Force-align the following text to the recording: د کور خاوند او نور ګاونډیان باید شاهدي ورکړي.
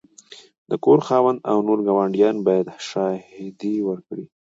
د 0.69 0.71
کور 0.85 0.99
خاوند 1.07 1.39
او 1.51 1.57
نور 1.67 1.79
ګاونډیان 1.87 2.35
باید 2.47 2.67
شاهدي 2.89 3.75
ورکړي. 3.89 4.25